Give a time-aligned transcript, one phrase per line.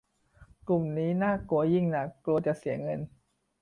[0.67, 2.99] กลุ่มนี้น่ากลัวยิ่งนัก กลัวจะเสียเงิน